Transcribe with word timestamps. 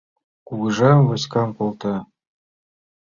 Кугыжа 0.47 0.91
войскам 1.07 1.49
колта 1.57 1.95